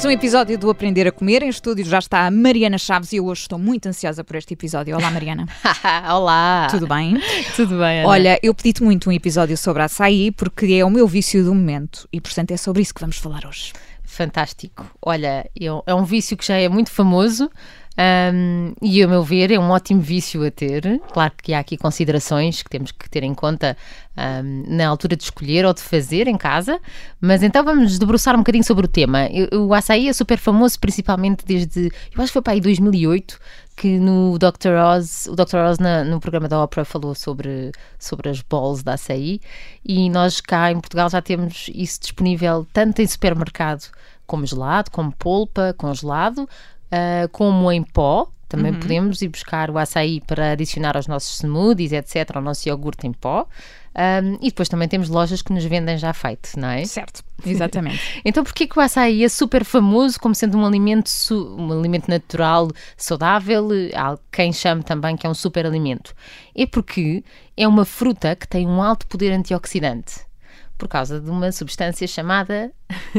Mais 0.00 0.08
um 0.08 0.12
episódio 0.12 0.56
do 0.56 0.70
Aprender 0.70 1.06
a 1.06 1.12
Comer. 1.12 1.42
Em 1.42 1.50
estúdio 1.50 1.84
já 1.84 1.98
está 1.98 2.26
a 2.26 2.30
Mariana 2.30 2.78
Chaves 2.78 3.12
e 3.12 3.16
eu 3.16 3.26
hoje 3.26 3.42
estou 3.42 3.58
muito 3.58 3.86
ansiosa 3.86 4.24
por 4.24 4.34
este 4.34 4.54
episódio. 4.54 4.96
Olá, 4.96 5.10
Mariana. 5.10 5.46
Olá. 6.10 6.68
Tudo 6.70 6.86
bem? 6.86 7.20
Tudo 7.54 7.76
bem, 7.76 8.00
Ana. 8.00 8.08
Olha, 8.08 8.40
eu 8.42 8.54
pedi-te 8.54 8.82
muito 8.82 9.10
um 9.10 9.12
episódio 9.12 9.58
sobre 9.58 9.82
açaí 9.82 10.30
porque 10.30 10.72
é 10.72 10.82
o 10.86 10.88
meu 10.88 11.06
vício 11.06 11.44
do 11.44 11.54
momento 11.54 12.08
e, 12.10 12.18
portanto, 12.18 12.50
é 12.50 12.56
sobre 12.56 12.80
isso 12.80 12.94
que 12.94 13.00
vamos 13.02 13.18
falar 13.18 13.44
hoje. 13.44 13.74
Fantástico. 14.10 14.84
Olha, 15.00 15.48
eu, 15.54 15.84
é 15.86 15.94
um 15.94 16.02
vício 16.02 16.36
que 16.36 16.44
já 16.44 16.56
é 16.56 16.68
muito 16.68 16.90
famoso. 16.90 17.48
Um, 17.96 18.72
e, 18.82 19.02
a 19.02 19.06
meu 19.06 19.22
ver, 19.22 19.52
é 19.52 19.58
um 19.58 19.70
ótimo 19.70 20.00
vício 20.00 20.44
a 20.44 20.50
ter. 20.50 21.00
Claro 21.12 21.32
que 21.40 21.54
há 21.54 21.60
aqui 21.60 21.76
considerações 21.76 22.60
que 22.60 22.68
temos 22.68 22.90
que 22.90 23.08
ter 23.08 23.22
em 23.22 23.32
conta 23.32 23.76
um, 24.18 24.64
na 24.66 24.88
altura 24.88 25.14
de 25.14 25.22
escolher 25.22 25.64
ou 25.64 25.72
de 25.72 25.80
fazer 25.80 26.26
em 26.26 26.36
casa. 26.36 26.80
Mas 27.20 27.44
então 27.44 27.64
vamos 27.64 28.00
debruçar 28.00 28.34
um 28.34 28.38
bocadinho 28.38 28.64
sobre 28.64 28.84
o 28.84 28.88
tema. 28.88 29.28
O 29.52 29.72
açaí 29.72 30.08
é 30.08 30.12
super 30.12 30.38
famoso, 30.38 30.80
principalmente 30.80 31.44
desde. 31.46 31.84
Eu 32.12 32.20
acho 32.20 32.26
que 32.26 32.32
foi 32.32 32.42
para 32.42 32.54
aí 32.54 32.60
2008 32.60 33.38
que 33.80 33.98
no 33.98 34.38
Dr. 34.38 34.74
Oz, 34.76 35.26
o 35.26 35.34
Dr. 35.34 35.56
Oz 35.56 35.78
na, 35.78 36.04
no 36.04 36.20
programa 36.20 36.46
da 36.46 36.60
ópera 36.60 36.84
falou 36.84 37.14
sobre, 37.14 37.72
sobre 37.98 38.28
as 38.28 38.42
balls 38.42 38.82
da 38.82 38.92
açaí 38.92 39.40
e 39.82 40.10
nós 40.10 40.38
cá 40.38 40.70
em 40.70 40.78
Portugal 40.78 41.08
já 41.08 41.22
temos 41.22 41.70
isso 41.74 41.98
disponível 41.98 42.66
tanto 42.74 43.00
em 43.00 43.06
supermercado 43.06 43.90
como 44.26 44.44
gelado, 44.44 44.90
como 44.90 45.10
polpa, 45.12 45.74
congelado, 45.78 46.42
uh, 46.42 47.26
como 47.32 47.72
em 47.72 47.82
pó. 47.82 48.28
Também 48.50 48.72
uhum. 48.72 48.80
podemos 48.80 49.22
ir 49.22 49.28
buscar 49.28 49.70
o 49.70 49.78
açaí 49.78 50.20
para 50.20 50.50
adicionar 50.50 50.96
aos 50.96 51.06
nossos 51.06 51.38
smoothies, 51.38 51.92
etc., 51.92 52.34
ao 52.34 52.42
nosso 52.42 52.68
iogurte 52.68 53.06
em 53.06 53.12
pó. 53.12 53.46
Um, 53.94 54.34
e 54.40 54.46
depois 54.46 54.68
também 54.68 54.88
temos 54.88 55.08
lojas 55.08 55.40
que 55.40 55.52
nos 55.52 55.64
vendem 55.64 55.96
já 55.96 56.12
feito, 56.12 56.58
não 56.58 56.68
é? 56.68 56.84
Certo, 56.84 57.22
exatamente. 57.46 58.00
então 58.24 58.42
porquê 58.42 58.66
que 58.66 58.76
o 58.76 58.82
açaí 58.82 59.22
é 59.22 59.28
super 59.28 59.64
famoso 59.64 60.18
como 60.18 60.34
sendo 60.34 60.58
um 60.58 60.66
alimento, 60.66 61.08
um 61.56 61.72
alimento 61.72 62.08
natural, 62.08 62.68
saudável, 62.96 63.68
há 63.94 64.18
quem 64.32 64.52
chame 64.52 64.82
também 64.82 65.16
que 65.16 65.26
é 65.26 65.30
um 65.30 65.34
super 65.34 65.64
alimento? 65.64 66.12
É 66.56 66.66
porque 66.66 67.22
é 67.56 67.68
uma 67.68 67.84
fruta 67.84 68.34
que 68.34 68.48
tem 68.48 68.66
um 68.66 68.82
alto 68.82 69.06
poder 69.06 69.32
antioxidante 69.32 70.28
por 70.76 70.88
causa 70.88 71.20
de 71.20 71.28
uma 71.30 71.52
substância 71.52 72.08
chamada, 72.08 72.72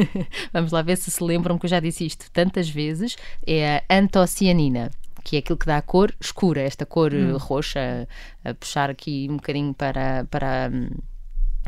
vamos 0.51 0.71
lá 0.71 0.81
ver 0.81 0.97
se 0.97 1.11
se 1.11 1.23
lembram 1.23 1.59
que 1.59 1.67
eu 1.67 1.69
já 1.69 1.79
disse 1.79 2.03
isto 2.03 2.25
tantas 2.31 2.67
vezes, 2.67 3.15
é 3.45 3.83
a 3.87 3.97
antocianina 3.97 4.89
que 5.23 5.35
é 5.35 5.39
aquilo 5.39 5.57
que 5.57 5.65
dá 5.65 5.77
a 5.77 5.81
cor 5.81 6.13
escura, 6.19 6.61
esta 6.61 6.85
cor 6.85 7.13
hum. 7.13 7.37
roxa, 7.37 8.07
a 8.43 8.53
puxar 8.53 8.89
aqui 8.89 9.27
um 9.29 9.37
bocadinho 9.37 9.73
para, 9.73 10.25
para 10.29 10.71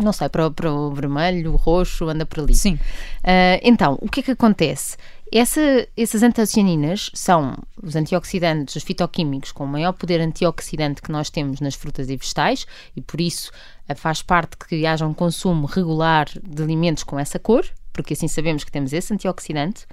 não 0.02 0.12
sei, 0.12 0.28
para, 0.30 0.50
para 0.50 0.72
o 0.72 0.92
vermelho, 0.92 1.54
o 1.54 1.56
roxo, 1.56 2.09
anda 2.09 2.26
por 2.26 2.40
ali. 2.40 2.56
Sim. 2.56 2.76
Uh, 2.76 3.59
então, 3.62 3.98
o 4.02 4.09
que 4.09 4.22
é 4.22 4.24
que 4.24 4.31
acontece? 4.31 4.98
Essa, 5.31 5.88
essas 5.98 6.22
antocianinas 6.22 7.09
são 7.14 7.58
os 7.81 7.96
antioxidantes, 7.96 8.76
os 8.76 8.84
fitoquímicos 8.84 9.52
com 9.52 9.64
o 9.64 9.68
maior 9.68 9.94
poder 9.94 10.22
antioxidante 10.22 11.02
que 11.02 11.12
nós 11.12 11.30
temos 11.30 11.59
nas 11.59 11.74
frutas 11.74 12.08
e 12.09 12.16
vegetais 12.16 12.68
e 12.96 13.02
por 13.02 13.20
isso 13.20 13.52
eh, 13.88 13.96
faz 13.96 14.22
parte 14.22 14.56
que 14.58 14.86
haja 14.86 15.08
um 15.08 15.14
consumo 15.14 15.66
regular 15.66 16.28
de 16.44 16.62
alimentos 16.62 17.04
com 17.04 17.18
essa 17.18 17.40
cor, 17.40 17.66
porque 17.94 18.13
assim 18.13 18.27
sabemos 18.27 18.63
que 18.63 18.72
temos 18.72 18.91
esse 18.91 19.13
antioxidante. 19.13 19.86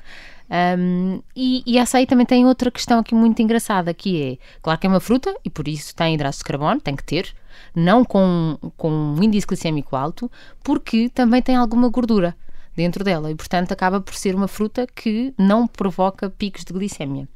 Um, 0.51 1.23
e, 1.37 1.63
e 1.65 1.79
a 1.79 1.83
açaí 1.83 2.07
também 2.07 2.27
tem 2.27 2.45
outra 2.45 2.71
questão 2.73 2.99
aqui 2.99 3.15
muito 3.15 3.41
engraçada, 3.41 3.95
que 3.95 4.21
é, 4.21 4.39
claro 4.61 4.81
que 4.81 4.87
é 4.87 4.91
uma 4.91 4.99
fruta 4.99 5.33
e 5.45 5.51
por 5.51 5.69
isso 5.69 5.95
tem 5.95 6.15
hidratos 6.15 6.39
de 6.39 6.45
carbono, 6.45 6.81
tem 6.81 6.97
que 6.97 7.05
ter, 7.05 7.33
não 7.75 8.05
com, 8.05 8.59
com 8.77 8.91
um 8.91 9.23
índice 9.23 9.47
glicémico 9.47 9.95
alto, 9.95 10.29
porque 10.65 11.09
também 11.09 11.41
tem 11.41 11.55
alguma 11.55 11.89
gordura 11.89 12.35
dentro 12.75 13.05
dela 13.05 13.31
e, 13.31 13.35
portanto, 13.35 13.73
acaba 13.73 14.01
por 14.01 14.15
ser 14.15 14.35
uma 14.35 14.49
fruta 14.49 14.87
que 14.87 15.33
não 15.39 15.67
provoca 15.67 16.31
picos 16.31 16.65
de 16.65 16.73
glicemia. 16.73 17.29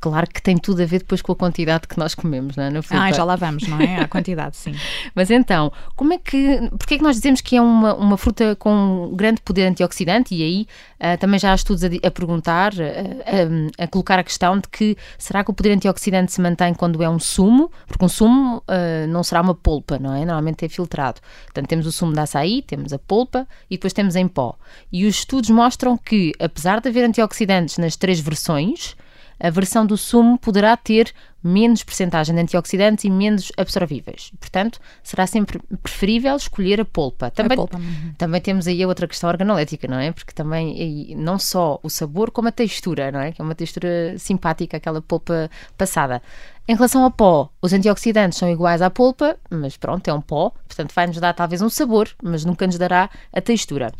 Claro 0.00 0.28
que 0.28 0.40
tem 0.40 0.56
tudo 0.56 0.80
a 0.80 0.86
ver 0.86 1.00
depois 1.00 1.20
com 1.20 1.32
a 1.32 1.36
quantidade 1.36 1.88
que 1.88 1.98
nós 1.98 2.14
comemos, 2.14 2.54
não 2.56 2.64
é? 2.64 2.70
Ah, 2.90 3.10
já 3.10 3.24
lá 3.24 3.34
vamos, 3.34 3.66
não 3.66 3.80
é? 3.80 4.00
A 4.00 4.06
quantidade, 4.06 4.56
sim. 4.56 4.72
Mas 5.12 5.28
então, 5.28 5.72
como 5.96 6.12
é 6.12 6.18
que, 6.18 6.68
porquê 6.78 6.94
é 6.94 6.98
que 6.98 7.02
nós 7.02 7.16
dizemos 7.16 7.40
que 7.40 7.56
é 7.56 7.60
uma, 7.60 7.94
uma 7.94 8.16
fruta 8.16 8.54
com 8.56 9.10
grande 9.14 9.40
poder 9.40 9.66
antioxidante 9.66 10.36
e 10.36 10.42
aí 10.42 10.66
uh, 11.00 11.18
também 11.18 11.40
já 11.40 11.50
há 11.50 11.54
estudos 11.56 11.82
a, 11.82 11.88
a 12.06 12.10
perguntar, 12.12 12.72
uh, 12.74 13.76
a, 13.76 13.84
a, 13.84 13.88
colocar 13.88 14.20
a 14.20 14.22
questão 14.22 14.58
de 14.58 14.68
que 14.68 14.96
será 15.18 15.42
que 15.42 15.50
o 15.50 15.54
poder 15.54 15.72
antioxidante 15.72 16.32
se 16.32 16.40
mantém 16.40 16.74
quando 16.74 17.02
é 17.02 17.08
um 17.08 17.18
sumo? 17.18 17.68
Porque 17.88 18.04
um 18.04 18.08
sumo 18.08 18.58
uh, 18.58 19.08
não 19.08 19.24
será 19.24 19.40
uma 19.40 19.54
polpa, 19.54 19.98
não 19.98 20.14
é? 20.14 20.20
Normalmente 20.24 20.64
é 20.64 20.68
filtrado. 20.68 21.20
Portanto, 21.46 21.66
temos 21.66 21.86
o 21.86 21.92
sumo 21.92 22.12
de 22.12 22.20
açaí, 22.20 22.62
temos 22.62 22.92
a 22.92 23.00
polpa 23.00 23.48
e 23.68 23.76
depois 23.76 23.92
temos 23.92 24.14
em 24.14 24.28
pó. 24.28 24.56
E 24.92 25.06
os 25.06 25.16
estudos 25.16 25.50
mostram 25.50 25.98
que, 25.98 26.32
apesar 26.38 26.80
de 26.80 26.88
haver 26.88 27.04
antioxidantes 27.04 27.78
nas 27.78 27.96
três 27.96 28.20
versões, 28.20 28.94
a 29.38 29.50
versão 29.50 29.86
do 29.86 29.96
sumo 29.96 30.38
poderá 30.38 30.76
ter 30.76 31.12
menos 31.42 31.82
percentagem 31.84 32.34
de 32.34 32.40
antioxidantes 32.40 33.04
e 33.04 33.10
menos 33.10 33.52
absorvíveis. 33.56 34.32
Portanto, 34.40 34.80
será 35.02 35.26
sempre 35.26 35.60
preferível 35.82 36.34
escolher 36.36 36.80
a 36.80 36.84
polpa. 36.84 37.30
Também, 37.30 37.54
a 37.54 37.56
polpa. 37.56 37.78
Uhum. 37.78 38.14
também 38.18 38.40
temos 38.40 38.66
aí 38.66 38.82
a 38.82 38.88
outra 38.88 39.06
questão 39.06 39.30
organolética, 39.30 39.86
não 39.86 39.98
é? 39.98 40.12
Porque 40.12 40.32
também 40.32 41.14
não 41.16 41.38
só 41.38 41.78
o 41.82 41.88
sabor, 41.88 42.30
como 42.30 42.48
a 42.48 42.52
textura, 42.52 43.12
não 43.12 43.20
é? 43.20 43.32
Que 43.32 43.40
é 43.40 43.44
uma 43.44 43.54
textura 43.54 44.18
simpática, 44.18 44.76
aquela 44.76 45.00
polpa 45.00 45.50
passada. 45.76 46.20
Em 46.66 46.74
relação 46.74 47.02
ao 47.02 47.10
pó, 47.10 47.50
os 47.62 47.72
antioxidantes 47.72 48.38
são 48.38 48.50
iguais 48.50 48.82
à 48.82 48.90
polpa, 48.90 49.38
mas 49.48 49.78
pronto, 49.78 50.06
é 50.06 50.12
um 50.12 50.20
pó, 50.20 50.50
portanto 50.66 50.92
vai-nos 50.94 51.18
dar 51.18 51.32
talvez 51.32 51.62
um 51.62 51.70
sabor, 51.70 52.10
mas 52.22 52.44
nunca 52.44 52.66
nos 52.66 52.76
dará 52.76 53.08
a 53.32 53.40
textura. 53.40 53.90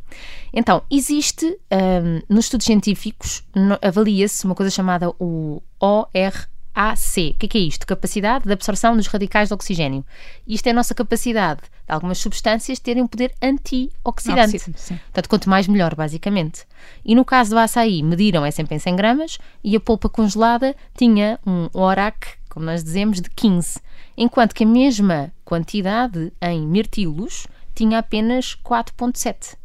Então, 0.53 0.83
existe, 0.91 1.47
um, 1.73 2.21
nos 2.29 2.45
estudos 2.45 2.67
científicos, 2.67 3.43
avalia-se 3.81 4.45
uma 4.45 4.55
coisa 4.55 4.71
chamada 4.71 5.09
o 5.19 5.63
OR 5.81 6.49
AC. 6.79 7.33
O 7.35 7.39
que 7.39 7.47
é, 7.47 7.49
que 7.49 7.59
é 7.59 7.61
isto? 7.63 7.85
Capacidade 7.85 8.45
de 8.45 8.53
absorção 8.53 8.97
dos 8.97 9.09
radicais 9.09 9.49
de 9.49 9.55
oxigênio. 9.55 10.05
Isto 10.47 10.69
é 10.69 10.71
a 10.71 10.75
nossa 10.75 10.95
capacidade 10.95 11.63
de 11.63 11.93
algumas 11.93 12.19
substâncias 12.19 12.79
terem 12.79 13.03
um 13.03 13.07
poder 13.09 13.35
antioxidante. 13.43 14.61
Portanto, 14.61 15.29
quanto 15.29 15.51
mais 15.51 15.67
melhor, 15.67 15.97
basicamente. 15.97 16.65
E 17.05 17.17
no 17.17 17.25
caso 17.25 17.51
do 17.51 17.59
açaí, 17.59 18.01
mediram 18.01 18.47
é 18.47 18.53
sempre 18.53 18.77
em 18.77 18.79
100 18.79 18.95
gramas 18.95 19.39
e 19.65 19.75
a 19.75 19.81
polpa 19.81 20.09
congelada 20.09 20.77
tinha 20.97 21.41
um 21.45 21.69
ORAC, 21.73 22.39
como 22.49 22.65
nós 22.65 22.85
dizemos, 22.85 23.21
de 23.21 23.29
15. 23.31 23.81
Enquanto 24.17 24.55
que 24.55 24.63
a 24.63 24.67
mesma 24.67 25.33
quantidade 25.45 26.33
em 26.41 26.65
mirtilos 26.65 27.49
tinha 27.75 27.99
apenas 27.99 28.55
4,7. 28.55 29.57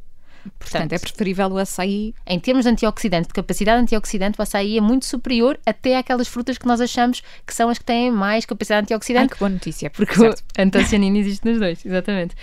Portanto, 0.59 0.94
é 0.94 1.00
preferível 1.00 1.48
o 1.48 1.58
açaí. 1.58 2.14
Em 2.26 2.40
termos 2.40 2.66
de 2.66 2.72
antioxidante, 2.72 3.28
de 3.28 3.34
capacidade 3.34 3.81
antioxidante, 3.81 4.40
o 4.40 4.42
açaí 4.42 4.78
é 4.78 4.81
muito 4.81 5.06
superior 5.06 5.59
até 5.66 5.98
àquelas 5.98 6.28
frutas 6.28 6.58
que 6.58 6.66
nós 6.66 6.81
achamos 6.81 7.22
que 7.46 7.54
são 7.54 7.70
as 7.70 7.78
que 7.78 7.86
têm 7.86 8.12
mais 8.12 8.46
capacidade 8.46 8.84
antioxidante. 8.84 9.24
Ai, 9.24 9.30
que 9.30 9.40
boa 9.40 9.50
notícia. 9.50 9.90
Porque 9.90 10.16
certo. 10.16 10.44
o 10.58 10.62
antocianina 10.62 11.18
existe 11.18 11.46
nos 11.48 11.59
dois, 11.59 11.86
exatamente. 11.86 12.36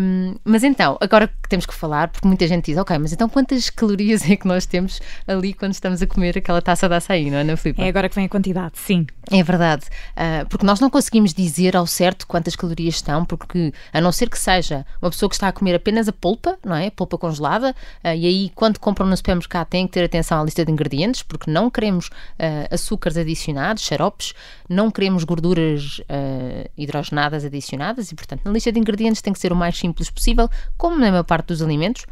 Um, 0.00 0.34
mas 0.44 0.62
então, 0.62 0.96
agora 1.00 1.28
que 1.28 1.48
temos 1.48 1.66
que 1.66 1.74
falar, 1.74 2.08
porque 2.08 2.26
muita 2.26 2.46
gente 2.46 2.66
diz, 2.66 2.76
ok, 2.78 2.96
mas 2.98 3.12
então 3.12 3.28
quantas 3.28 3.70
calorias 3.70 4.22
é 4.28 4.36
que 4.36 4.46
nós 4.46 4.66
temos 4.66 5.00
ali 5.26 5.52
quando 5.52 5.72
estamos 5.72 6.02
a 6.02 6.06
comer 6.06 6.38
aquela 6.38 6.60
taça 6.60 6.88
de 6.88 6.94
açaí, 6.94 7.30
não 7.30 7.38
é, 7.38 7.44
na 7.44 7.56
Filipe? 7.56 7.82
É 7.82 7.88
agora 7.88 8.08
que 8.08 8.14
vem 8.14 8.26
a 8.26 8.28
quantidade, 8.28 8.72
sim. 8.74 9.06
É 9.30 9.42
verdade. 9.42 9.86
Uh, 10.12 10.46
porque 10.48 10.66
nós 10.66 10.80
não 10.80 10.90
conseguimos 10.90 11.32
dizer 11.32 11.76
ao 11.76 11.86
certo 11.86 12.26
quantas 12.26 12.56
calorias 12.56 12.96
estão, 12.96 13.24
porque 13.24 13.72
a 13.92 14.00
não 14.00 14.12
ser 14.12 14.28
que 14.28 14.38
seja 14.38 14.84
uma 15.00 15.10
pessoa 15.10 15.28
que 15.28 15.36
está 15.36 15.48
a 15.48 15.52
comer 15.52 15.74
apenas 15.74 16.08
a 16.08 16.12
polpa, 16.12 16.58
não 16.64 16.74
é? 16.74 16.88
A 16.88 16.90
polpa 16.90 17.16
congelada, 17.22 17.70
uh, 17.70 18.08
e 18.08 18.26
aí 18.26 18.52
quando 18.52 18.80
compram 18.80 19.06
no 19.06 19.16
supermercado 19.16 19.68
têm 19.68 19.86
que 19.86 19.92
ter 19.92 20.04
atenção 20.04 20.40
à 20.40 20.44
lista 20.44 20.64
de 20.64 20.72
ingredientes, 20.72 21.22
porque 21.22 21.48
não 21.48 21.70
queremos 21.70 22.08
uh, 22.08 22.74
açúcares 22.74 23.16
adicionados, 23.16 23.84
xaropes, 23.84 24.34
não 24.68 24.90
queremos 24.90 25.22
gorduras 25.22 26.00
uh, 26.00 26.68
hidrogenadas 26.76 27.44
adicionadas 27.44 28.10
e, 28.10 28.14
portanto, 28.16 28.40
na 28.44 28.50
lista 28.50 28.72
de 28.72 28.80
ingredientes 28.80 29.22
tem 29.22 29.32
que 29.32 29.38
ser 29.38 29.52
o 29.52 29.56
mais 29.56 29.78
simples 29.78 30.10
possível, 30.10 30.48
como 30.76 30.98
na 30.98 31.10
maior 31.10 31.22
parte 31.22 31.46
dos 31.46 31.62
alimentos. 31.62 32.06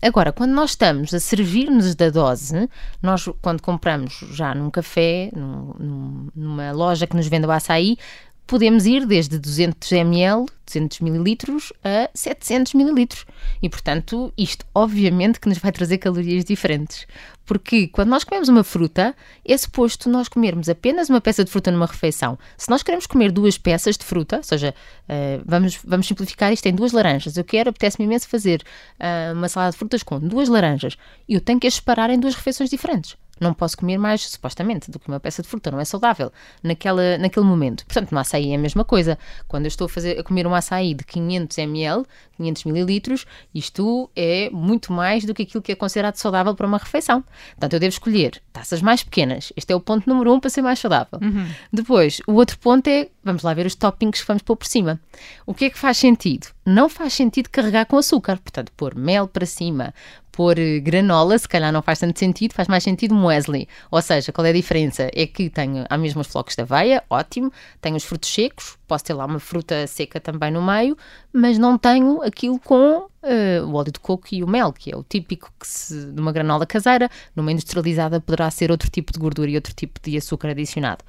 Agora, 0.00 0.32
quando 0.32 0.52
nós 0.52 0.70
estamos 0.70 1.12
a 1.12 1.20
servir-nos 1.20 1.94
da 1.94 2.08
dose, 2.08 2.68
nós, 3.02 3.28
quando 3.42 3.60
compramos 3.60 4.24
já 4.32 4.54
num 4.54 4.70
café, 4.70 5.30
num, 5.34 6.28
numa 6.34 6.72
loja 6.72 7.06
que 7.06 7.14
nos 7.14 7.26
vende 7.26 7.46
o 7.46 7.50
açaí, 7.50 7.98
podemos 8.46 8.86
ir 8.86 9.06
desde 9.06 9.38
200 9.38 9.92
ml, 9.92 10.46
200 10.66 11.00
mililitros, 11.00 11.72
a 11.82 12.10
700 12.14 12.74
mililitros. 12.74 13.24
E, 13.62 13.68
portanto, 13.68 14.32
isto 14.36 14.64
obviamente 14.74 15.40
que 15.40 15.48
nos 15.48 15.58
vai 15.58 15.72
trazer 15.72 15.98
calorias 15.98 16.44
diferentes. 16.44 17.06
Porque 17.44 17.88
quando 17.88 18.08
nós 18.08 18.24
comemos 18.24 18.48
uma 18.48 18.62
fruta, 18.62 19.14
é 19.44 19.56
suposto 19.56 20.08
nós 20.08 20.28
comermos 20.28 20.68
apenas 20.68 21.10
uma 21.10 21.20
peça 21.20 21.44
de 21.44 21.50
fruta 21.50 21.70
numa 21.70 21.86
refeição. 21.86 22.38
Se 22.56 22.70
nós 22.70 22.82
queremos 22.82 23.06
comer 23.06 23.32
duas 23.32 23.58
peças 23.58 23.96
de 23.96 24.04
fruta, 24.04 24.38
ou 24.38 24.42
seja, 24.42 24.74
uh, 25.08 25.42
vamos, 25.44 25.78
vamos 25.84 26.06
simplificar 26.06 26.52
isto 26.52 26.66
em 26.66 26.74
duas 26.74 26.92
laranjas. 26.92 27.36
Eu 27.36 27.44
quero, 27.44 27.70
apetece-me 27.70 28.06
imenso 28.06 28.28
fazer 28.28 28.62
uh, 28.98 29.36
uma 29.36 29.48
salada 29.48 29.72
de 29.72 29.78
frutas 29.78 30.02
com 30.02 30.20
duas 30.20 30.48
laranjas. 30.48 30.96
Eu 31.28 31.40
tenho 31.40 31.58
que 31.58 31.66
as 31.66 31.74
separar 31.74 32.10
em 32.10 32.18
duas 32.18 32.34
refeições 32.34 32.70
diferentes. 32.70 33.16
Não 33.42 33.52
posso 33.52 33.76
comer 33.76 33.98
mais, 33.98 34.22
supostamente, 34.22 34.90
do 34.90 34.98
que 34.98 35.08
uma 35.08 35.20
peça 35.20 35.42
de 35.42 35.48
fruta, 35.48 35.70
não 35.70 35.80
é 35.80 35.84
saudável 35.84 36.32
naquela, 36.62 37.18
naquele 37.18 37.44
momento. 37.44 37.84
Portanto, 37.84 38.12
no 38.12 38.18
açaí 38.18 38.52
é 38.52 38.54
a 38.54 38.58
mesma 38.58 38.84
coisa. 38.84 39.18
Quando 39.48 39.64
eu 39.64 39.68
estou 39.68 39.86
a, 39.86 39.88
fazer, 39.88 40.20
a 40.20 40.22
comer 40.22 40.46
um 40.46 40.54
açaí 40.54 40.94
de 40.94 41.04
500 41.04 41.58
ml, 41.58 42.04
500 42.36 42.64
mililitros, 42.64 43.26
isto 43.54 44.10
é 44.16 44.50
muito 44.50 44.92
mais 44.92 45.24
do 45.24 45.34
que 45.34 45.42
aquilo 45.42 45.62
que 45.62 45.72
é 45.72 45.74
considerado 45.74 46.16
saudável 46.16 46.54
para 46.54 46.66
uma 46.66 46.78
refeição. 46.78 47.24
Portanto, 47.50 47.72
eu 47.74 47.80
devo 47.80 47.92
escolher 47.92 48.42
taças 48.52 48.82
mais 48.82 49.02
pequenas. 49.02 49.52
Este 49.56 49.72
é 49.72 49.76
o 49.76 49.80
ponto 49.80 50.08
número 50.08 50.32
um 50.32 50.40
para 50.40 50.50
ser 50.50 50.62
mais 50.62 50.78
saudável. 50.78 51.18
Uhum. 51.20 51.48
Depois, 51.72 52.20
o 52.26 52.32
outro 52.34 52.58
ponto 52.58 52.86
é, 52.88 53.08
vamos 53.22 53.42
lá 53.42 53.54
ver 53.54 53.66
os 53.66 53.74
toppings 53.74 54.20
que 54.20 54.26
vamos 54.26 54.42
pôr 54.42 54.56
por 54.56 54.66
cima. 54.66 55.00
O 55.46 55.54
que 55.54 55.66
é 55.66 55.70
que 55.70 55.78
faz 55.78 55.98
sentido? 55.98 56.48
Não 56.64 56.88
faz 56.88 57.12
sentido 57.12 57.48
carregar 57.50 57.86
com 57.86 57.96
açúcar. 57.96 58.38
Portanto, 58.38 58.72
pôr 58.76 58.94
mel 58.94 59.26
para 59.26 59.46
cima, 59.46 59.94
pôr 60.32 60.58
eh, 60.58 60.80
granola, 60.80 61.38
se 61.38 61.46
calhar 61.46 61.70
não 61.70 61.82
faz 61.82 62.00
tanto 62.00 62.18
sentido, 62.18 62.54
faz 62.54 62.66
mais 62.66 62.82
sentido 62.82 63.14
muesli. 63.14 63.68
Ou 63.90 64.00
seja, 64.00 64.32
qual 64.32 64.46
é 64.46 64.50
a 64.50 64.52
diferença? 64.52 65.10
É 65.14 65.26
que 65.26 65.50
tenho 65.50 65.84
há 65.88 65.98
mesmo 65.98 66.22
os 66.22 66.26
flocos 66.26 66.56
de 66.56 66.62
aveia, 66.62 67.04
ótimo, 67.08 67.52
tenho 67.80 67.96
os 67.96 68.04
frutos 68.04 68.32
secos, 68.32 68.78
posso 68.88 69.04
ter 69.04 69.14
lá 69.14 69.26
uma 69.26 69.38
fruta 69.38 69.86
seca 69.86 70.18
também 70.18 70.50
no 70.50 70.62
meio, 70.62 70.96
mas 71.32 71.56
não 71.58 71.78
tenho 71.78 72.22
aquilo 72.22 72.58
com 72.58 72.98
uh, 73.22 73.66
o 73.66 73.74
óleo 73.74 73.90
de 73.90 73.98
coco 73.98 74.26
e 74.32 74.44
o 74.44 74.46
mel, 74.46 74.72
que 74.72 74.92
é 74.92 74.96
o 74.96 75.02
típico 75.02 75.50
que 75.58 75.66
se, 75.66 76.12
de 76.12 76.20
uma 76.20 76.30
granola 76.30 76.66
caseira, 76.66 77.08
numa 77.34 77.50
industrializada 77.50 78.20
poderá 78.20 78.50
ser 78.50 78.70
outro 78.70 78.90
tipo 78.90 79.12
de 79.12 79.18
gordura 79.18 79.50
e 79.50 79.54
outro 79.54 79.72
tipo 79.72 79.98
de 80.02 80.16
açúcar 80.16 80.48
adicionado. 80.48 81.02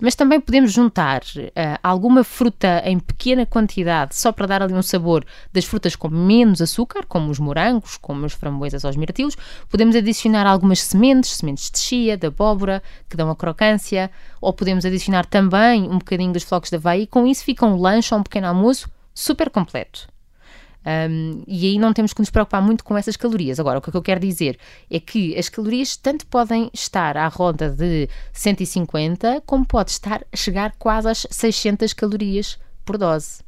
Mas 0.00 0.14
também 0.14 0.40
podemos 0.40 0.72
juntar 0.72 1.22
uh, 1.22 1.78
alguma 1.82 2.22
fruta 2.22 2.82
em 2.84 2.98
pequena 2.98 3.44
quantidade, 3.46 4.14
só 4.14 4.30
para 4.30 4.46
dar 4.46 4.62
ali 4.62 4.74
um 4.74 4.82
sabor 4.82 5.24
das 5.52 5.64
frutas 5.64 5.96
com 5.96 6.08
menos 6.08 6.60
açúcar, 6.60 7.04
como 7.06 7.30
os 7.30 7.38
morangos, 7.40 7.96
como 7.96 8.26
as 8.26 8.32
framboesas 8.32 8.84
ou 8.84 8.90
os 8.90 8.96
mirtilos. 8.96 9.36
Podemos 9.68 9.96
adicionar 9.96 10.46
algumas 10.46 10.80
sementes, 10.80 11.30
sementes 11.30 11.70
de 11.70 11.78
chia, 11.78 12.16
de 12.16 12.28
abóbora, 12.28 12.82
que 13.08 13.16
dão 13.16 13.30
a 13.30 13.36
crocância, 13.36 14.10
ou 14.40 14.52
podemos 14.52 14.84
adicionar 14.84 15.26
também 15.26 15.84
um 15.84 15.98
bocadinho 15.98 16.32
dos 16.32 16.44
flocos 16.44 16.70
de 16.70 16.76
aveia 16.76 17.02
e 17.02 17.06
com 17.06 17.26
isso 17.26 17.44
fica 17.44 17.66
um 17.66 17.76
lanche 17.76 18.14
ou 18.14 18.20
um 18.20 18.22
pequeno 18.22 18.46
almoço 18.46 18.88
super 19.14 19.50
completo. 19.50 20.08
Um, 20.86 21.42
e 21.46 21.66
aí 21.66 21.78
não 21.78 21.94
temos 21.94 22.12
que 22.12 22.20
nos 22.20 22.28
preocupar 22.28 22.60
muito 22.60 22.84
com 22.84 22.96
essas 22.96 23.16
calorias. 23.16 23.58
Agora, 23.58 23.78
o 23.78 23.82
que 23.82 23.94
eu 23.94 24.02
quero 24.02 24.20
dizer 24.20 24.58
é 24.90 25.00
que 25.00 25.36
as 25.38 25.48
calorias 25.48 25.96
tanto 25.96 26.26
podem 26.26 26.70
estar 26.74 27.16
à 27.16 27.26
roda 27.28 27.70
de 27.70 28.08
150, 28.32 29.42
como 29.46 29.64
pode 29.64 29.92
estar 29.92 30.24
a 30.30 30.36
chegar 30.36 30.74
quase 30.78 31.08
às 31.08 31.26
600 31.30 31.92
calorias 31.94 32.58
por 32.84 32.98
dose. 32.98 33.42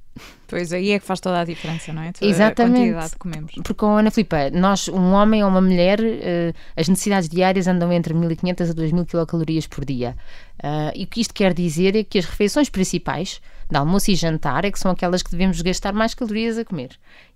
Pois 0.46 0.72
aí 0.72 0.92
é 0.92 0.98
que 0.98 1.04
faz 1.04 1.20
toda 1.20 1.40
a 1.40 1.44
diferença, 1.44 1.92
não 1.92 2.02
é? 2.02 2.12
Toda 2.12 2.30
Exatamente. 2.30 2.76
A 2.76 2.82
quantidade 2.82 3.10
que 3.10 3.18
comemos. 3.18 3.52
Porque, 3.64 3.84
Ana 3.84 4.10
Filipa, 4.10 4.50
nós, 4.50 4.88
um 4.88 5.12
homem 5.12 5.42
ou 5.42 5.50
uma 5.50 5.60
mulher, 5.60 6.00
uh, 6.00 6.54
as 6.76 6.88
necessidades 6.88 7.28
diárias 7.28 7.66
andam 7.66 7.92
entre 7.92 8.14
1500 8.14 8.70
a 8.70 8.72
2000 8.72 9.06
quilocalorias 9.06 9.66
por 9.66 9.84
dia. 9.84 10.16
Uh, 10.58 10.92
e 10.94 11.04
o 11.04 11.06
que 11.06 11.20
isto 11.20 11.34
quer 11.34 11.52
dizer 11.52 11.96
é 11.96 12.04
que 12.04 12.18
as 12.18 12.24
refeições 12.24 12.68
principais, 12.68 13.40
de 13.68 13.76
almoço 13.76 14.10
e 14.10 14.14
jantar, 14.14 14.64
é 14.64 14.70
que 14.70 14.78
são 14.78 14.90
aquelas 14.90 15.22
que 15.22 15.30
devemos 15.30 15.60
gastar 15.60 15.92
mais 15.92 16.14
calorias 16.14 16.56
a 16.58 16.64
comer. 16.64 16.90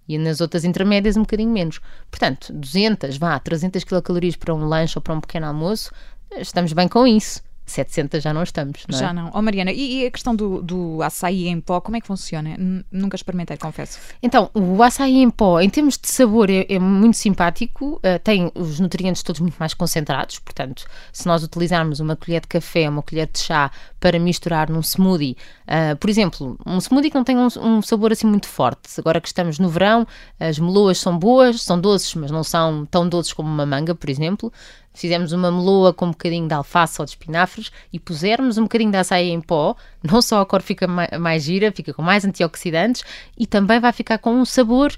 E 0.09 0.17
nas 0.17 0.41
outras 0.41 0.65
intermédias 0.65 1.17
um 1.17 1.23
bocadinho 1.23 1.51
menos. 1.51 1.81
Portanto, 2.11 2.53
200, 2.53 3.17
vá, 3.17 3.39
300 3.39 3.83
quilocalorias 3.85 4.37
para 4.37 4.55
um 4.55 4.65
lanche 4.65 4.97
ou 4.97 5.03
para 5.03 5.15
um 5.15 5.21
pequeno 5.21 5.47
almoço, 5.47 5.93
estamos 6.39 6.73
bem 6.73 6.89
com 6.89 7.07
isso. 7.07 7.43
700 7.71 8.23
já 8.23 8.35
não 8.35 8.43
estamos, 8.43 8.85
não 8.89 8.97
é? 8.97 9.01
Já 9.01 9.13
não. 9.13 9.31
Oh, 9.35 9.43
Mariana, 9.43 9.73
e, 9.73 10.03
e, 10.03 10.07
a 10.07 10.11
questão 10.11 10.35
do, 10.35 10.63
do 10.63 11.03
açaí 11.03 11.49
em 11.49 11.61
pó, 11.61 11.81
como 11.81 11.97
é 11.97 12.01
que 12.01 12.07
funciona? 12.07 12.51
N 12.51 12.85
nunca 12.91 13.17
experimentei, 13.17 13.57
confesso. 13.57 13.99
Então, 14.23 14.51
o 14.55 14.83
açaí 14.83 15.19
em 15.19 15.31
pó, 15.31 15.61
em 15.61 15.71
termos 15.71 15.97
de 15.99 16.09
sabor, 16.09 16.51
é, 16.51 16.67
é 16.69 16.79
muito 16.79 17.17
simpático, 17.17 17.97
uh, 17.97 18.19
tem 18.23 18.51
os 18.55 18.81
nutrientes 18.81 19.23
todos 19.23 19.41
muito 19.41 19.57
mais 19.59 19.75
concentrados, 19.75 20.39
portanto, 20.39 20.85
se 21.13 21.27
nós 21.27 21.43
utilizarmos 21.43 22.01
uma 22.01 22.17
colher 22.17 22.41
de 22.41 22.49
café, 22.49 22.89
uma 22.89 23.03
colher 23.03 23.29
de 23.33 23.39
chá 23.39 23.71
para 23.99 24.19
misturar 24.19 24.71
num 24.71 24.83
smoothie, 24.83 25.37
uh, 25.67 25.97
por 25.97 26.11
exemplo, 26.11 26.59
um 26.67 26.79
smoothie 26.79 27.11
que 27.11 27.17
não 27.17 27.25
tem 27.25 27.37
um, 27.37 27.49
um, 27.61 27.83
sabor 27.83 28.13
assim 28.13 28.27
muito 28.27 28.49
forte, 28.49 28.89
agora 28.99 29.21
que 29.21 29.29
estamos 29.29 29.59
no 29.59 29.69
verão, 29.69 30.07
as 30.39 30.59
meloas 30.59 30.99
são 30.99 31.19
boas, 31.19 31.63
são 31.63 31.81
doces, 31.81 32.15
mas 32.15 32.31
não 32.31 32.43
são 32.43 32.87
tão 32.87 33.09
doces 33.09 33.33
como 33.33 33.49
uma 33.49 33.67
manga, 33.67 33.95
por 33.95 34.11
exemplo, 34.11 34.53
fizermos 34.93 35.33
uma 35.33 35.51
meloa 35.51 35.93
com 35.93 36.07
um 36.07 36.11
bocadinho 36.11 36.49
de 36.49 36.55
alface 36.55 37.01
ou 37.01 37.05
de 37.05 37.13
espinafres 37.13 37.71
e 37.93 37.99
pusermos 37.99 38.59
um 38.59 38.63
bocadinho 38.65 38.91
de 38.91 38.97
açaí 38.97 39.31
em 39.31 39.41
pó, 39.41 39.77
não 40.03 40.21
só 40.21 40.41
a 40.41 40.47
cor 40.47 40.63
fica 40.63 40.87
mais, 40.87 41.11
mais 41.19 41.43
gira, 41.43 41.73
fica 41.73 41.95
com 41.95 42.03
mais 42.03 42.25
antioxidantes 42.25 43.05
e 43.39 43.47
também 43.47 43.81
vai 43.81 43.93
ficar 43.93 44.19
com 44.19 44.33
um 44.33 44.45
sabor, 44.45 44.93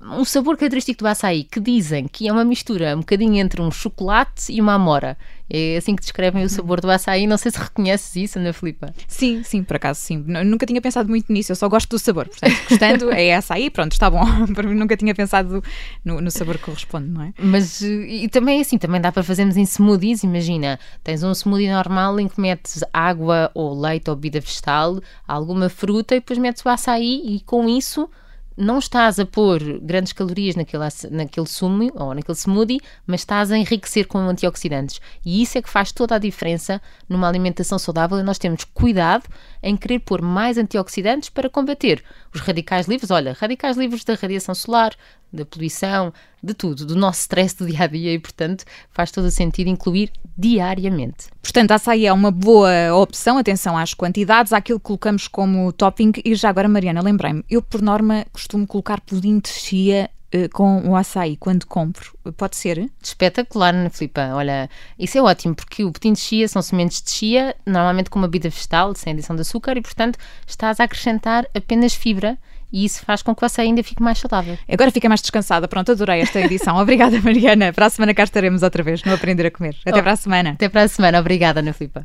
um 0.00 0.24
sabor 0.24 0.56
característico 0.56 1.04
do 1.04 1.08
açaí, 1.08 1.44
que 1.44 1.60
dizem 1.60 2.08
que 2.08 2.28
é 2.28 2.32
uma 2.32 2.44
mistura 2.44 2.96
um 2.96 3.00
bocadinho 3.00 3.36
entre 3.36 3.62
um 3.62 3.70
chocolate 3.70 4.52
e 4.52 4.60
uma 4.60 4.74
amora. 4.74 5.16
É 5.54 5.76
assim 5.76 5.94
que 5.94 6.00
descrevem 6.00 6.42
o 6.42 6.48
sabor 6.48 6.80
do 6.80 6.90
açaí. 6.90 7.26
Não 7.26 7.36
sei 7.36 7.52
se 7.52 7.58
reconheces 7.58 8.16
isso, 8.16 8.38
Ana 8.38 8.54
Filipa. 8.54 8.94
Sim, 9.06 9.42
sim, 9.42 9.62
por 9.62 9.76
acaso 9.76 10.00
sim. 10.00 10.16
Nunca 10.46 10.64
tinha 10.64 10.80
pensado 10.80 11.10
muito 11.10 11.30
nisso, 11.30 11.52
eu 11.52 11.56
só 11.56 11.68
gosto 11.68 11.90
do 11.90 11.98
sabor. 11.98 12.26
Portanto, 12.26 12.56
gostando, 12.70 13.10
é 13.12 13.34
açaí, 13.34 13.68
pronto, 13.68 13.92
está 13.92 14.08
bom. 14.08 14.24
Nunca 14.74 14.96
tinha 14.96 15.14
pensado 15.14 15.62
no, 16.02 16.22
no, 16.22 16.30
sabor 16.30 16.56
que 16.56 16.64
corresponde, 16.64 17.08
não 17.08 17.22
é? 17.22 17.34
Mas 17.38 17.82
e 17.82 18.26
também 18.30 18.58
é 18.58 18.62
assim, 18.62 18.78
também 18.78 18.98
dá 18.98 19.12
para 19.12 19.22
fazermos 19.22 19.58
em 19.58 19.66
smoothies. 19.66 20.22
Imagina, 20.22 20.80
tens 21.04 21.22
um 21.22 21.32
smoothie 21.32 21.70
normal 21.70 22.18
em 22.18 22.28
que 22.28 22.40
metes 22.40 22.82
água 22.90 23.50
ou 23.52 23.78
leite 23.78 24.08
ou 24.08 24.16
bebida 24.16 24.40
vegetal, 24.40 25.02
alguma 25.28 25.68
fruta 25.68 26.14
e 26.14 26.20
depois 26.20 26.38
metes 26.38 26.64
o 26.64 26.68
açaí 26.70 27.22
e 27.26 27.40
com 27.40 27.68
isso 27.68 28.08
não 28.56 28.78
estás 28.78 29.18
a 29.18 29.26
pôr 29.26 29.80
grandes 29.80 30.12
calorias 30.12 30.54
naquele, 30.54 30.84
naquele 31.10 31.46
sumo 31.46 31.90
ou 31.94 32.14
naquele 32.14 32.36
smoothie, 32.36 32.80
mas 33.06 33.20
estás 33.20 33.50
a 33.50 33.58
enriquecer 33.58 34.06
com 34.06 34.18
antioxidantes. 34.18 35.00
E 35.24 35.42
isso 35.42 35.58
é 35.58 35.62
que 35.62 35.70
faz 35.70 35.92
toda 35.92 36.14
a 36.14 36.18
diferença 36.18 36.80
numa 37.08 37.28
alimentação 37.28 37.78
saudável 37.78 38.18
e 38.18 38.22
nós 38.22 38.38
temos 38.38 38.64
cuidado 38.64 39.24
em 39.62 39.76
querer 39.76 40.00
pôr 40.00 40.20
mais 40.20 40.58
antioxidantes 40.58 41.28
para 41.28 41.50
combater 41.50 42.04
os 42.34 42.40
radicais 42.40 42.86
livres. 42.86 43.10
Olha, 43.10 43.36
radicais 43.38 43.76
livres 43.76 44.04
da 44.04 44.14
radiação 44.14 44.54
solar, 44.54 44.94
da 45.32 45.44
poluição, 45.46 46.12
de 46.42 46.54
tudo, 46.54 46.84
do 46.84 46.96
nosso 46.96 47.20
stress 47.20 47.56
do 47.56 47.66
dia 47.66 47.84
a 47.84 47.86
dia 47.86 48.12
e, 48.12 48.18
portanto, 48.18 48.64
faz 48.90 49.10
todo 49.10 49.26
o 49.26 49.30
sentido 49.30 49.68
incluir 49.68 50.10
diariamente. 50.36 51.26
Portanto, 51.40 51.70
a 51.72 51.74
açaí 51.76 52.06
é 52.06 52.12
uma 52.12 52.30
boa 52.30 52.94
opção, 52.94 53.38
atenção 53.38 53.76
às 53.76 53.94
quantidades, 53.94 54.52
àquilo 54.52 54.80
que 54.80 54.86
colocamos 54.86 55.28
como 55.28 55.72
topping. 55.72 56.12
E 56.24 56.34
já 56.34 56.48
agora, 56.48 56.68
Mariana, 56.68 57.02
lembrei-me, 57.02 57.44
eu 57.48 57.62
por 57.62 57.80
norma 57.80 58.24
costumo 58.32 58.66
colocar 58.66 59.00
pudim 59.00 59.38
de 59.38 59.50
chia 59.50 60.10
com 60.52 60.88
o 60.88 60.96
açaí 60.96 61.36
quando 61.36 61.66
compro. 61.66 62.16
Pode 62.36 62.56
ser? 62.56 62.90
Espetacular, 63.02 63.74
Ana 63.74 63.90
Filipa. 63.90 64.30
Olha, 64.32 64.68
isso 64.98 65.18
é 65.18 65.22
ótimo, 65.22 65.54
porque 65.54 65.84
o 65.84 65.92
pudim 65.92 66.14
de 66.14 66.20
chia 66.20 66.48
são 66.48 66.62
sementes 66.62 67.02
de 67.02 67.10
chia, 67.10 67.54
normalmente 67.66 68.08
com 68.08 68.18
uma 68.18 68.28
bebida 68.28 68.48
vegetal, 68.48 68.94
sem 68.94 69.12
adição 69.12 69.36
de 69.36 69.42
açúcar, 69.42 69.76
e 69.76 69.82
portanto 69.82 70.18
estás 70.46 70.80
a 70.80 70.84
acrescentar 70.84 71.46
apenas 71.54 71.94
fibra 71.94 72.38
e 72.72 72.84
isso 72.84 73.04
faz 73.04 73.22
com 73.22 73.34
que 73.34 73.40
você 73.40 73.60
ainda 73.60 73.82
fique 73.82 74.02
mais 74.02 74.18
saudável. 74.18 74.58
Agora 74.68 74.90
fica 74.90 75.08
mais 75.08 75.20
descansada. 75.20 75.68
Pronto, 75.68 75.92
adorei 75.92 76.20
esta 76.20 76.40
edição. 76.40 76.76
Obrigada, 76.78 77.20
Mariana. 77.20 77.72
Para 77.72 77.86
a 77.86 77.90
semana 77.90 78.14
cá 78.14 78.24
estaremos 78.24 78.62
outra 78.62 78.82
vez 78.82 79.02
no 79.04 79.12
Aprender 79.12 79.46
a 79.46 79.50
Comer. 79.50 79.76
Até 79.84 79.98
oh, 79.98 80.02
para 80.02 80.12
a 80.12 80.16
semana. 80.16 80.50
Até 80.50 80.68
para 80.68 80.82
a 80.82 80.88
semana. 80.88 81.20
Obrigada, 81.20 81.60
Ana 81.60 81.72
Filipa. 81.72 82.04